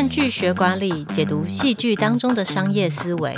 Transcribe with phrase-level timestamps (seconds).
[0.00, 3.36] 看剧学管理，解读戏剧当中的商业思维。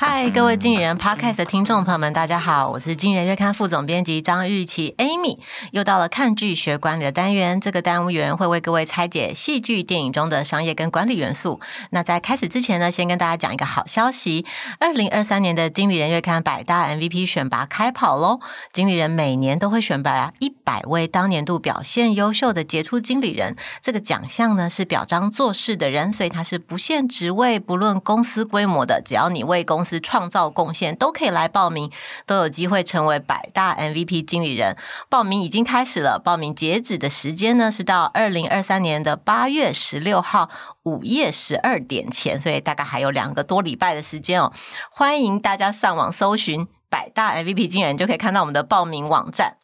[0.00, 5.38] 嗨，各位经理人 Podcast 的听众朋友们，大家好，我是经理人月刊副总编辑张玉琪 Amy。
[5.72, 11.58] 又到了看剧学管理的单元，这个单元会为各位拆解戏剧电影中的商业跟管理元素。
[11.90, 14.46] 那在开始之前呢，先跟大家讲一个好消息：
[14.78, 18.38] 二零二三年的经理人月刊百大 MVP 选拔开跑喽！
[18.72, 23.56] 经理人每年都会选拔一百位当年度表现优秀的杰出经理人。
[23.82, 31.90] 这个奖项呢是表彰做事的人，所以它是不限职位、不论公司规模的，只要你为公司是创造贡献都可以来报名，
[32.26, 34.76] 都有机会成为百大 MVP 经理人。
[35.08, 40.50] 报名已经开始了，报名截止的时间呢是到二零二三年的八月十六号
[40.82, 44.52] 午夜十二点前，所以大概还有两个多礼拜的时间哦。
[44.90, 49.56] 欢迎大家上网搜寻百大 MVP 经理人，就可以看到我们的报名网站。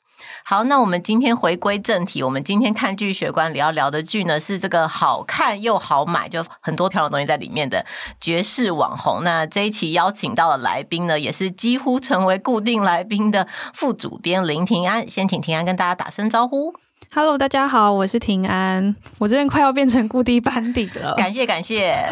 [0.43, 7.85] 好，那我们今天回归正题，我们今天看剧学观里要聊的剧呢，是这个好看又好买，就很多漂亮东西在里面的
[8.21, 9.23] 绝世网红。
[9.23, 16.75] 那这一期邀请到的来宾呢，也是几乎成为固定来宾的副主编林庭安，先请庭安跟大家打声招呼。
[17.13, 18.97] Hello，大家好，我是庭安。
[19.19, 22.09] 我这边快要变成固定班底了，感谢感谢。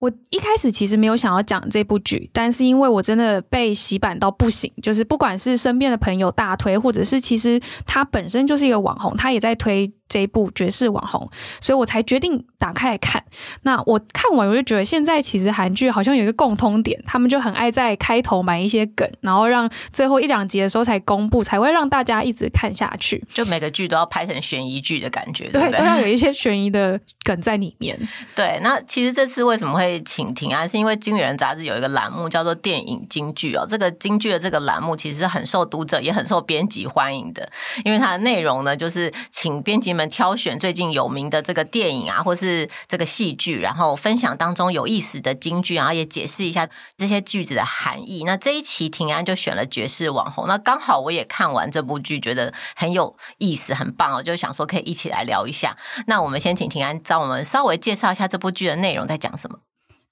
[0.00, 9.92] 我一开始其实没有想要讲这部剧，但是因为我真的被洗版到不行，就是不管是身边的朋友大推，或者是其实他本身就是一个网红，他也在推。
[10.10, 13.22] 这一部绝世网红，所以我才决定打开来看。
[13.62, 23.24] 那我看完我就觉得，现在其实韩剧好像有一个共通点，他们就很爱在开头埋一些梗，然后让最后一两集的时候才公布，才会让大家一直看下去。
[23.32, 25.78] 就每个剧都要拍成悬疑剧的感觉，对，对不对？
[25.78, 27.96] 都要有一些悬疑的梗在里面。
[28.34, 33.64] 对，那其实这次为什么会请庭安，是因为《经理人》杂志有一个栏目叫做“电影京剧”哦。
[33.66, 37.50] 这个京剧的这个栏目其实很受读者也很受编辑欢迎的，
[37.84, 40.10] 因为它的内容呢，就是请编辑们。
[40.10, 48.24] 挑选最近有名的这个电影啊，或是这个戏剧，然后分享当中有意思的京剧，然后也解释一下这些句子的含义。
[48.24, 55.76] 那这一期庭安就选了绝世网红，那刚好我也看完这部剧，觉得很有意思，很棒哦，就想说可以一起来聊一下。
[56.06, 59.60] 那我们先请庭安让我们稍微介绍一下这部剧的内容在讲什么。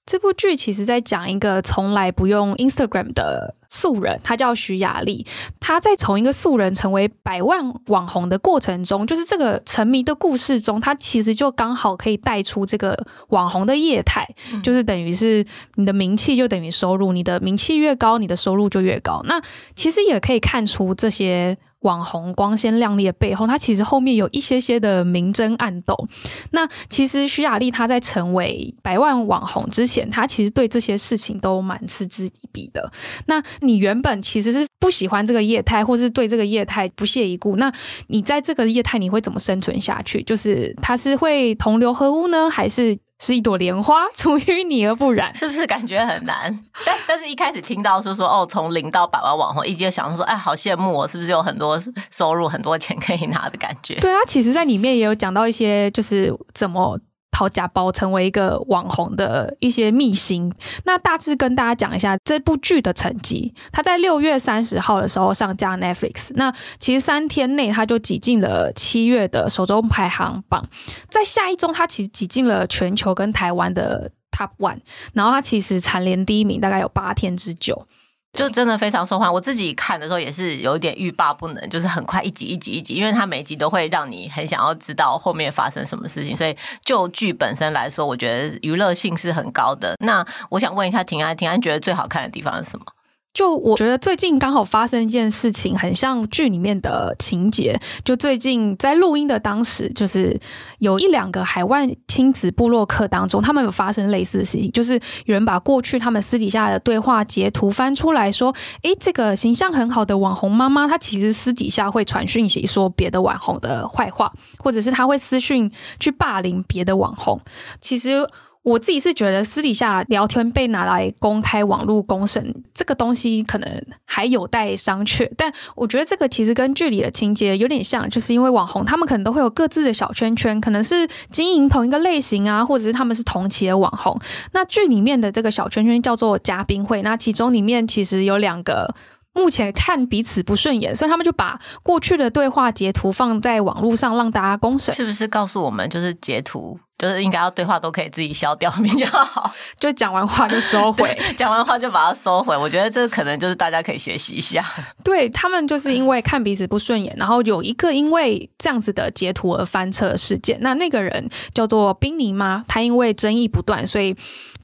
[0.09, 5.27] 这部剧其实在讲一个从来不用 Instagram 的素人，他叫徐雅丽。
[5.59, 19.21] 他在从一个素人成为百万网红的过程中，就是这个沉迷的故事中，他其实就刚好可以带出这个网红的业态，嗯、就是等于是你的名气就等于收入，你的名气越高，你的收入就越高。
[19.25, 19.39] 那
[19.75, 21.55] 其实也可以看出这些。
[21.81, 26.07] 网红光鲜亮丽的背后，他其实后面有一些些的明争暗斗。
[26.51, 32.91] 那其实徐雅丽她在成为百万网红之前，她其实对这些事情都蛮嗤之以鼻的。
[33.27, 37.71] 那你原本其实是不喜欢这个业态，或是对这个业态不屑一顾，那
[38.07, 40.21] 你在这个业态你会怎么生存下去？
[40.23, 42.97] 就是他是会同流合污呢，还是？
[43.19, 46.57] 是一朵莲花，出淤泥而不染，是不是感觉很难？
[46.85, 51.77] 但但是一开始听到说说哦，从零到百万网红，一直想说，哎，好羡慕我，是不是有很多
[52.09, 53.95] 收入、很多钱可以拿的感觉？
[53.99, 56.99] 对啊，其实在里面也有讲到一些，就是怎么。
[57.31, 60.53] 掏假包成为一个网红的一些秘辛，
[60.83, 63.53] 那大致跟大家讲一下这部剧的成绩。
[63.71, 70.67] 他在六月三十号的时候上架 Netflix，那其实三天内他就挤进了七月的首周排行榜，
[71.09, 74.79] 在下一周他其实挤进了全球跟台湾的 Top One，
[75.13, 77.87] 然后他其实蝉联第一名大概有八天之久。
[78.33, 89.95] 就真的非常受欢迎，我自己看的时候也是有点欲罢不能，就是很快一集一集一集，因为它每集都会让你很想要知道后面发生什么事情，所以就剧本身来说，我觉得娱乐性是很高的。
[89.99, 92.85] 那我想问一下婷安，婷安觉得最好看的地方是什么？
[93.31, 97.79] 就我觉得最近刚好发生一件事情，很像剧里面的情节。
[98.03, 100.37] 就最近在录音的当时，就是
[100.79, 104.93] 有一两个海外亲子部落客当中，他们有发生类似的事情，就是
[105.25, 117.39] 有人把过去他们私底下的对话截图翻出来说：“诶，这个形象很好的网红妈妈，她其实私底下会传讯息说别的网红的坏话，或者是她会私讯去霸凌别的网红。”
[117.79, 118.27] 其实。
[118.61, 125.29] 我自己是觉得私底下聊天被拿来公开网络公审，这个东西可能还有待商榷。
[125.37, 134.19] 但我觉得这个其实跟剧里的情节有点像，就是因为网红他们可能都会有各自的小圈圈，可能是经营同一个类型啊，或者是他们是同期的网红。
[134.51, 138.93] 那剧里面的这个小圈圈叫做嘉宾会，那其中里面其实有两个
[139.33, 144.93] 目前看彼此不顺眼，所以他们就把过去的对话截图放在网络上让大家公审。
[144.93, 146.77] 是不是告诉我们就是截图？
[146.99, 152.55] 就是应该要对话都可以自己消掉 比较好，就讲完话就收回，讲完话就把它收回。
[152.55, 154.63] 我觉得这可能就是大家可以学习一下。
[155.01, 160.57] 对，他们就是因为看彼此不顺眼，然后有一个因为这样子的截图而翻车的事件。
[160.59, 164.13] 那那个人叫做宾妮妈，她因为争议不断，所以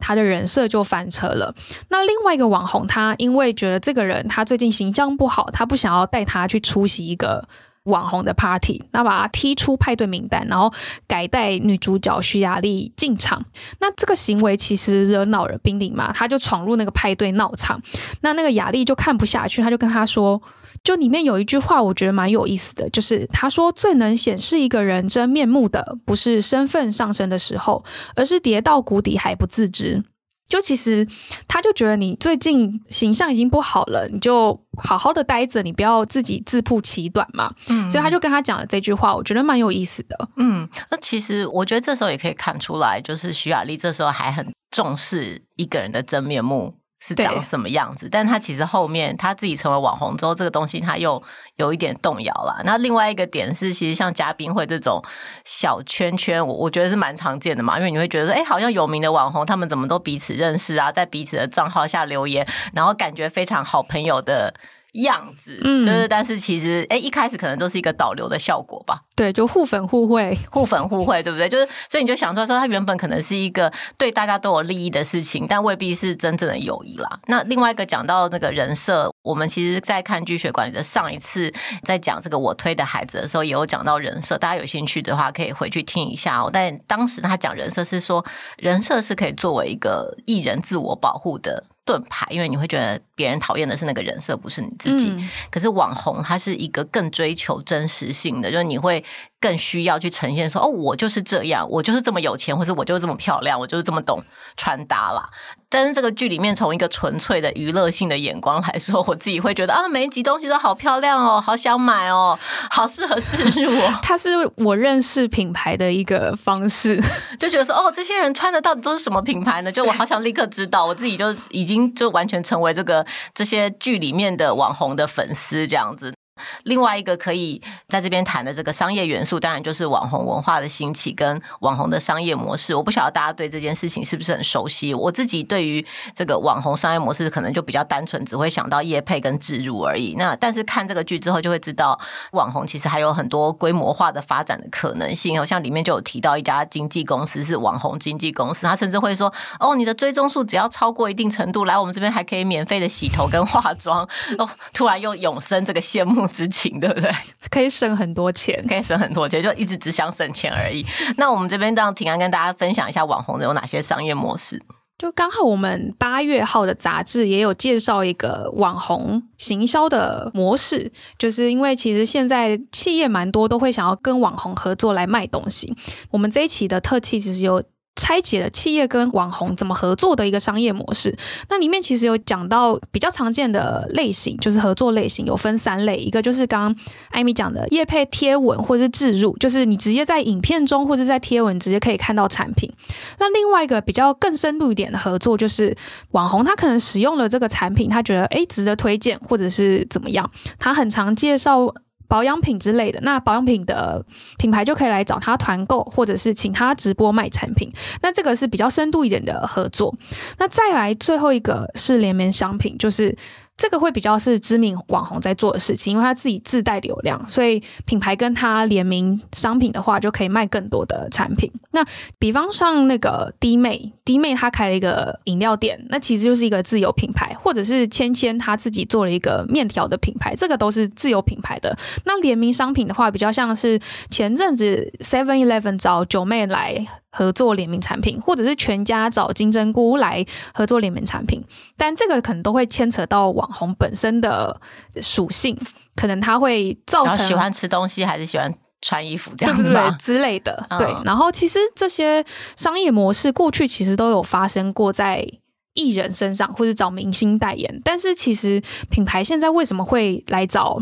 [0.02, 1.56] 她的人设就翻车了。
[1.88, 7.48] 那另外一个网红，他因为觉得这个人他最近形象不好，他不想要带他去出席一个。
[7.86, 10.72] 网红的 party，那把他踢出派对名单，然后
[11.08, 13.46] 改带女主角徐雅丽进场。
[13.80, 17.82] 那这个行为其实惹恼了宾妮妈，他就闯入那个派对闹场。
[18.22, 20.42] 那那个雅丽就看不下去，他就跟他说
[20.84, 27.84] ：“就里面有一句话，我觉得蛮有意思的，就是他说最能显示一个人真面目的，不是身份上升的时候，
[28.16, 30.04] 而是跌到谷底还不自知。”
[30.48, 31.08] 就其实，
[31.48, 37.54] 他就觉得你最近形象已经不好了，你就好好的待着，你不要自己自曝其短嘛。
[37.68, 40.30] 嗯，所以他就跟他讲了这句话，我觉得蛮有意思的。
[40.38, 46.76] 嗯，那其实我觉得这时候也可以看出来，就是徐雅丽这时候还很重视一个人的真面目。
[47.00, 48.08] 是长什么样子？
[48.10, 51.22] 但他其实后面他自己成为网红之后，这个东西他又
[51.56, 52.62] 有一点动摇了。
[52.64, 55.04] 那另外一个点是，其实像嘉宾会这种
[55.44, 64.54] 小圈圈，我我觉得是蛮常见的嘛，因为你会觉得说，哎，好像有名的网红，他们怎么都彼此认识啊，在彼此的账号下留言，然后感觉非常好朋友的。
[65.02, 69.02] 样子，嗯，就是，但是其实，哎、欸，一开始可能都是一个导流的效果吧。
[69.16, 71.48] 对，就互粉互惠，互粉互惠， 对不对？
[71.48, 77.20] 就是，所以你就想出来说，它原本可能是一个对大家都有利益的事情，但未必是真正的友谊啦。
[77.28, 81.54] 那另外一个讲到那个人设，我们其实，在看剧学管理的上一次
[81.84, 84.38] 在讲这个我推的孩子的时候，也有讲到人设。
[84.38, 86.50] 大家有兴趣的话，可以回去听一下哦。
[86.52, 88.26] 但当时他讲人设是说，
[88.58, 91.64] 人设是可以作为一个艺人自我保护的。
[91.86, 95.10] 盾牌，因为你会觉得别人讨厌的是那个人设，不是你自己。
[95.10, 99.04] 嗯、可是网红，他是一个更追求真实性的，就是你会。
[99.46, 104.20] 更需要去呈现说哦，我就是这样，我就是这么有钱，或者我就是这么漂亮，我就是这么懂
[104.58, 105.30] 穿搭啦。
[105.70, 112.36] 但是这个剧里面，从一个纯粹的娱乐性的眼光来说，我自己会觉得啊，每一集东西都好漂亮哦，好想买哦，
[112.72, 113.94] 好适合置入哦。
[114.02, 117.00] 它是我认识品牌的一个方式，
[117.38, 119.72] 就觉得说哦，这些人穿的到底都是什么品牌呢？
[119.72, 123.06] 就我好想立刻知道，我自己就已经就完全成为这个
[123.36, 126.15] 这些剧里面的网红的粉丝这样子。
[126.64, 132.74] 另外一个可以在这边谈的这个商业元素，当然就是网红文化的兴起跟网红的商业模式。
[132.74, 134.94] 我不晓得大家对这件事情是不是很熟悉？
[134.94, 140.16] 我自己对于这个网红商业模式，可能就比较单纯，只会想到业配跟置入而已。
[140.18, 142.00] 那但是看这个剧之后，就会知道
[142.32, 145.38] 网红其实还有很多规模化的发展的可能性。
[145.38, 154.08] 好像里面就有提到一家经纪公司是网红经纪公司，他甚至会说：“哦，你的追踪数只要超过一定程度，来我们这边还可以免费的洗头跟化妆。”
[154.40, 156.45] 哦，突然又涌生这个羡慕之。
[156.46, 157.12] 之情对不对？
[157.50, 160.86] 可以省很多钱，可以省很多钱，就一直只想省钱而已。
[161.18, 164.62] 那我们这边让庭安跟大家分享一下网红有哪些商业模式。
[164.98, 175.76] 就刚好我们八月号的杂志也有介绍一个网红行销的模式，就是因为其实现在企业蛮多都会想要跟网红合作来卖东西。
[176.12, 177.64] 我们这一期的特辑其实有。
[177.96, 181.18] 拆解了企业跟网红怎么合作的一个商业模式，
[181.50, 192.72] 那里面其实有讲到比较常见的类型，就是合作类型有分三类，一个就是刚刚艾米讲的业配贴文或是置入，就是你直接在影片中或者在贴文直接可以看到产品。
[193.18, 195.76] 那另外一个比较更深入一点的合作，就是
[196.12, 201.74] 网红他可能使用了这个产品，他觉得诶值得推荐或者是怎么样，他很常介绍。
[202.08, 204.06] 保养品之类的，那保养品的
[204.38, 207.72] 品牌就可以来找他团购，或者是请他直播卖产品。
[208.02, 209.96] 那这个是比较深度一点的合作。
[210.38, 213.18] 那再来最后一个是联名商品，就是。
[213.58, 221.52] 这个会比较是知名网红在做的事情，因为他自己自带流量，所以品牌跟他联名商品的话，就可以卖更多的产品。
[221.72, 221.86] 那
[222.20, 231.78] 比方像那个滴妹，滴妹她开了一个饮料店，那其实就是一个自有品牌，或者是芊芊她自己做了一个面条的品牌，这个都是自有品牌的。
[232.04, 236.86] 那联名商品的话，比较像是前阵子 Seven Eleven 找九妹来。
[237.16, 241.42] 合作联名产品，或者是全家找金针菇来合作联名产品，
[241.78, 244.60] 但这个可能都会牵扯到网红本身的
[245.02, 245.58] 属性，
[245.96, 250.68] 可能他会造成喜欢吃东西还是喜欢穿衣服这样子对，对，对之类的。
[250.70, 252.26] 嗯、对，然后其实这些
[252.58, 255.26] 商业模式过去其实都有发生过在
[255.74, 260.82] 艺人身上，或者找明星代言，但是其实品牌现在为什么会来找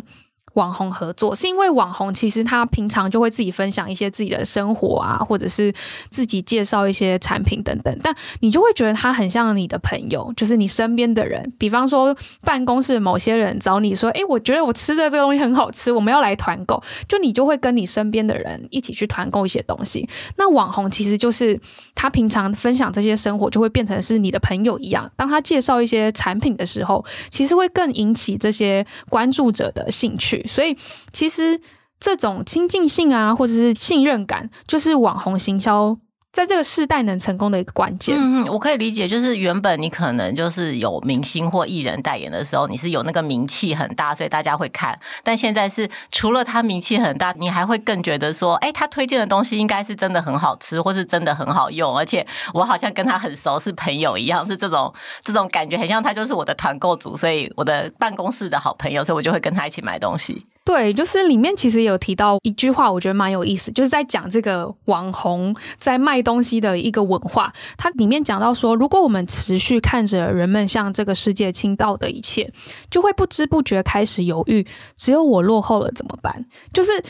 [0.54, 5.74] 网红合作，是因为网红其实他平常就会自己分享一些自己的生活啊，或者是
[6.10, 11.54] 自己介绍一些产品等等，但你就会觉得他很像你的朋友，就是你身边的人。
[11.58, 20.08] 比方说办公室某些人找你说：“诶，我觉得我吃的这个东西很好吃，我们要来团购。”就你就会跟你身边的人一起去团购一些东西。
[20.38, 21.60] 那网红其实就是
[21.96, 25.12] 他平常分享这些生活，就会变成是你的朋友一样。
[25.16, 30.43] 当他介绍一些产品的时候，其实会更引起这些关注者的兴趣。
[30.48, 30.78] 所以，
[31.12, 31.60] 其实
[32.00, 35.98] 这种亲近性啊，或者是信任感，就是网红行销。
[36.34, 45.00] 在这个世代能成功的一个关键，嗯，我可以理解，就是原本你可能就是有明星或艺人代言的时候，你是有那个名气很大，所以大家会看。
[45.24, 52.26] 但现在是除了他名气很大，你还会更觉得说，哎，他推荐的东西应该是真的很好吃，或是真的很好用，而且
[52.56, 60.48] 我好像跟他很熟，是朋友一样，是这种这种感觉，很像他就是我的团购组，所以我的办公室的好朋友，所以我就会跟他一起买东西。
[60.66, 67.52] 对，就是里面其实有提到一句话，我觉得蛮有意思，就是在讲这个网红在卖东西的一个文化。
[67.78, 72.52] 它里面讲到说，如果我们持续看着人们向这个世界倾倒的一切，
[72.90, 74.66] 就会不知不觉开始犹豫：
[74.96, 76.46] 只有我落后了怎么办？
[76.72, 77.04] 就是。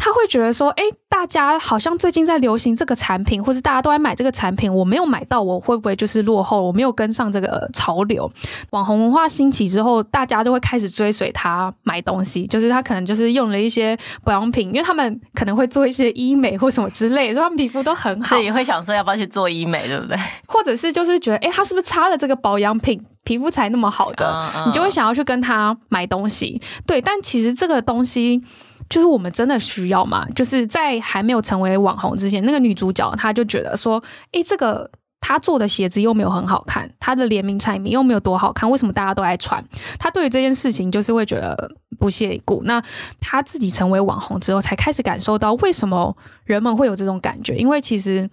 [0.00, 6.62] 他会觉得说，哎，大家好像最近在流行这个产品，或是大家都在买这个产品，我没有买到，我会不会就是落后？
[6.62, 8.30] 我没有跟上这个潮流。
[8.70, 18.28] 网红文化兴起之后，大家就会开始追随他买东西，就是他可能就是用了一些保养品，因为他们可能会做一些医美或什么之类，所以他们皮肤都很好。
[18.28, 20.16] 所以也会想说，要不要去做医美，对不对？
[20.46, 24.64] 或者是就是觉得，哎，他是不是擦了这个保养品，皮肤才那么好的？
[24.66, 26.60] 你就会想要去跟他买东西。
[26.86, 28.42] 对，但其实这个东西。
[28.90, 30.26] 就是我们真的需要嘛？
[30.34, 34.02] 就是在还没有成为网红之前，那个女主角她就觉得说
[34.32, 39.64] ：“诶，这个他做的鞋子又没有很好看，他的联名产品又没有多好看，为什么大家都爱穿？”
[39.98, 42.62] 他对于这件事情就是会觉得不屑一顾。
[42.64, 42.82] 那
[43.20, 48.28] 他自己成为网红之后，才开始感受到为什么人们会有这种感觉，因为其实。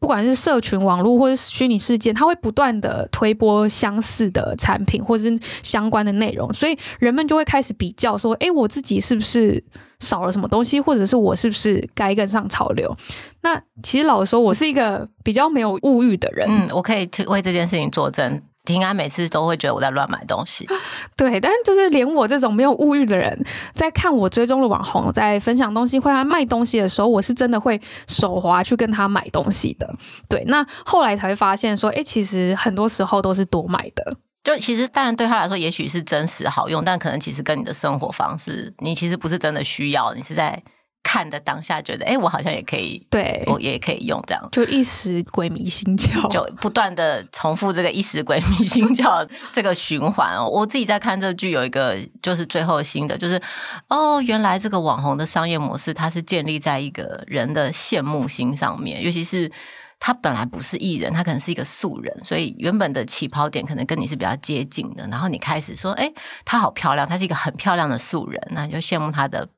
[0.00, 9.62] 不管是社群网络或者是虚拟世界，它会不断的推播相似的产品或者是相关的内容，所以人们就会开始比较说：“诶，我自己是不是
[10.00, 12.96] 少了什么东西，或者是我是不是该跟上潮流？”
[13.42, 16.48] 那其实老实说，我是一个比较没有物欲的人。
[16.48, 18.40] 嗯，我可以为这件事情作证。
[18.68, 20.68] 平安每次都会觉得我在乱买东西，
[21.16, 23.44] 对，但是就是连我这种没有物欲的人，
[23.74, 29.92] 在看我追踪的网红在分享东西或他卖东西的时候，我是真的会手滑去跟他买东西的。
[30.28, 34.16] 对，那后来才会发现说，哎，其实很多时候都是多买的。
[34.44, 40.62] 就其实当然对他来说，也许是真实好用，但可能其实跟你的生活方式，你其实不是真的需要，你是在。
[41.10, 50.46] 看的当下觉得，哎、欸，我好像也可以，对，我也可以用这样，就一时鬼迷心窍，就不断的重复这个一时鬼迷心窍 这个循环哦。
[50.46, 53.40] 我自己在看这剧有一个就是最后新的，就是
[53.88, 59.50] 哦，原来这个网红的商业模式，它是建立在一个人的羡慕心上面，尤其是
[59.98, 69.48] 他本来不是艺人，他可能是一个素人，所以原本的起跑点可能跟你是比较接近的，然后你开始说，哎、欸，她好漂亮，她是一个很漂亮的素人，那你就羡慕她的。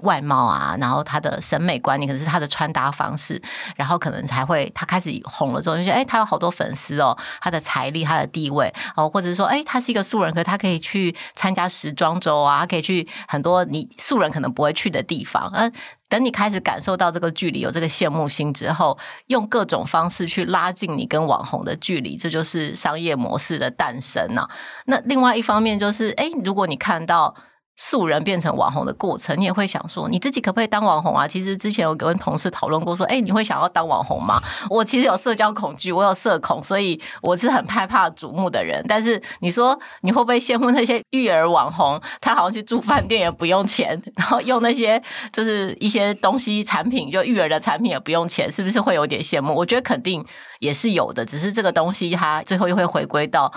[0.00, 3.40] 外貌啊，然后他的审美观念，可能是他的穿搭方式，
[3.76, 15.50] 然后可能才会他开始红了之后，就觉得哎，他有好多粉丝哦，他的财力，他的地位哦，或者是说，哎，他是一个素人，可是他可以去参加时装周啊，他可以去很多你素人可能不会去的地方。
[15.54, 15.72] 嗯，
[16.08, 24.46] 等你开始感受到这个距离，有这个羡慕心之后，用各种方式去拉近你跟网红的距离，这就是商业模式的诞生呢、
[24.84, 27.34] 那另外一方面就是，哎，如果你看到。
[27.76, 31.28] 素人变成网红的过程，你也会想说，你自己可不可以当网红啊？
[31.28, 34.42] 其实之前有跟同事讨论过，说，哎，你会想要当网红吗？
[34.70, 38.82] 我其实有社交恐惧，我有社恐，所以我是很害怕瞩目的人。
[38.88, 42.00] 但是你说，你会不会羡慕那些育儿网红？
[42.20, 49.54] 他好像去住饭店也不用钱，然后用那些就是一些东西产品，就育儿的产品也不用钱，是不是会有点羡慕？
[49.54, 50.24] 我觉得肯定
[50.60, 53.52] 也是有的，只是这个东西它最后又会回归到。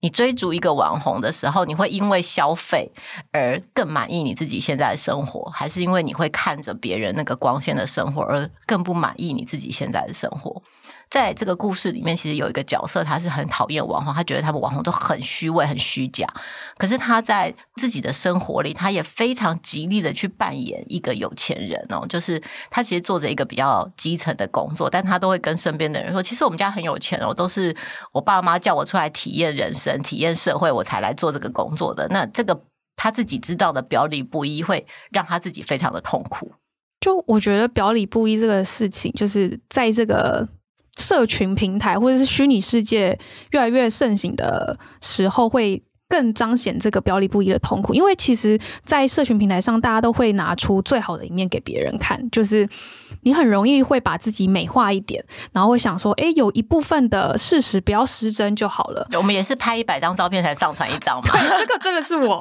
[0.00, 2.92] 你追逐一个网红的时候，你会因为消费
[3.32, 10.62] 而更满意你自己现在的生活，还是因为你会看着别人那个光鲜的生活而更不满意你自己现在的生活？
[11.10, 16.26] 在这个故事里面，其实有一个角色，他是很讨厌网红，他觉得他们网红都很虚伪、很虚假。
[16.76, 27.74] 可是他在自己的生活里，他也非常极力的去扮演一个有钱人哦，就是他其实做着一个比较基层的工作，但他都会跟身边的人说：“其实我们家很有钱哦，都是
[28.12, 32.64] 我爸妈叫我出来体验人生、体验社会，我才来做这个工作的。”那这个
[32.96, 36.52] 他自己知道的表里不一，会让他自己非常的痛苦。
[37.00, 40.46] 就我觉得表里不一这个事情，就是在这个。
[40.98, 43.18] 社群平台或者是虚拟世界
[43.52, 47.94] 越来越盛行的时候，会更彰显这个表里不一的痛苦。
[47.94, 52.68] 因为其实，在社群平台上，大家都会拿出最好的一面给别人看，就是
[53.22, 59.06] 你很容易会把自己美化一点，然后会想说，哎，有一部分的事实不要失真就好了。
[59.14, 61.30] 我们也是拍一百张照片才上传一张嘛。
[61.30, 62.40] 对，这个真的是我。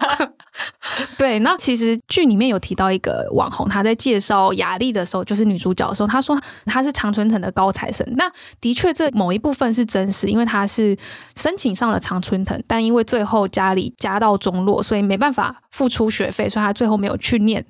[1.18, 8.08] 对，那其实剧里面有提到一个网红，他在介绍雅丽的时候，就是女主角的时候，他说他是常春藤的高材生。
[8.16, 8.32] 那
[8.62, 10.98] 的确，这某一部分是真实，因为他是
[11.36, 17.66] 申请上了常春藤，但因为最后家里家道中落，所以没办法付出学费，所以他最后没有去念。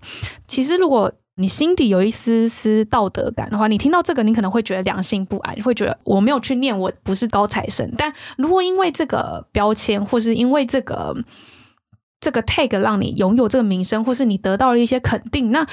[0.45, 7.89] 其实，如果你心底有一丝丝道德感的话，你听到这个，你可能会觉得良心不安，会觉得我没有去念，我不是高材生。
[7.97, 11.15] 但如果因为这个标签，或是因为这个
[12.19, 15.65] 这个 tag 让你拥有这个名声，或是你得到了一些肯定，那。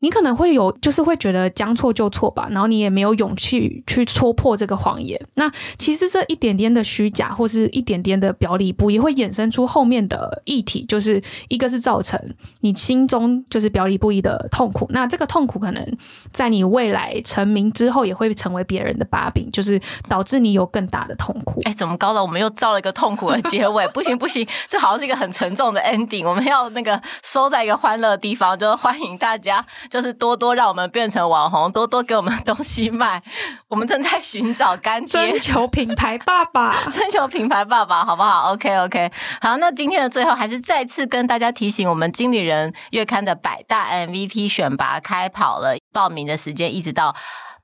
[0.00, 5.18] 你可能会有，就是会觉得将错就错吧，然后你也没有勇气去戳破这个谎言。
[5.34, 12.20] 那其实这一点点的虚假，或是一点点的表里不一，会衍生出后面的议题，就是一个是造成
[12.60, 14.86] 你心中就是表里不一的痛苦。
[14.90, 15.96] 那这个痛苦可能
[16.30, 21.62] 在你未来成名之后，也会成为别人的把柄，就是导致你有更大的痛苦。
[21.64, 22.22] 哎，怎么搞的？
[22.22, 23.88] 我们又造了一个痛苦的结尾？
[23.94, 26.28] 不行不行，这好像是一个很沉重的 ending。
[26.28, 29.64] 我们要那个收在一个欢乐的地方，就欢迎大家。
[29.90, 33.22] 就是多多让我们变成网红，多多给我们东西卖。
[33.68, 39.56] 我们正在寻找干爹，征求品牌爸爸， 征求品牌爸爸，好不好？OK OK，好。
[39.56, 47.14] 那今天的最后，还是再次跟大家提醒，我们经理人月刊的百大 MVP 选拔开跑了，报名的时间一直到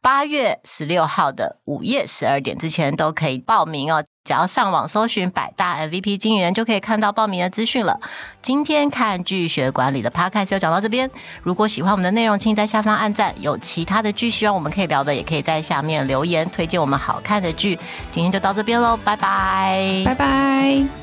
[0.03, 4.05] 八月十六号的午夜十二点之前都可以报名哦。
[4.25, 7.99] 只要上网搜寻百大 MVP 经理人，就可以看到报名的资讯了。
[8.41, 11.11] 今天看剧学管理的 Podcast 就讲到这边。
[11.43, 13.35] 如果喜欢我们的内容，请在下方按赞。
[13.41, 17.79] 有其他的剧希望我们可以聊的，也可以在下面留言推荐我们好看的剧。
[18.11, 21.02] 今天就到这边喽，拜拜，拜拜。